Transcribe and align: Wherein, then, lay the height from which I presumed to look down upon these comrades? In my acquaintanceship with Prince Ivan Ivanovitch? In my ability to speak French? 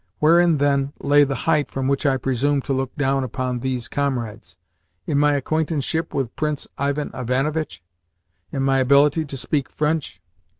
Wherein, 0.17 0.57
then, 0.57 0.93
lay 0.99 1.23
the 1.23 1.35
height 1.45 1.69
from 1.69 1.87
which 1.87 2.07
I 2.07 2.17
presumed 2.17 2.63
to 2.63 2.73
look 2.73 2.95
down 2.95 3.23
upon 3.23 3.59
these 3.59 3.87
comrades? 3.87 4.57
In 5.05 5.19
my 5.19 5.33
acquaintanceship 5.35 6.11
with 6.11 6.35
Prince 6.35 6.65
Ivan 6.75 7.11
Ivanovitch? 7.13 7.83
In 8.51 8.63
my 8.63 8.79
ability 8.79 9.25
to 9.25 9.37
speak 9.37 9.69
French? 9.69 10.19